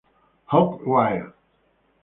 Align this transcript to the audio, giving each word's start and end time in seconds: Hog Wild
Hog 0.45 0.81
Wild 0.81 1.33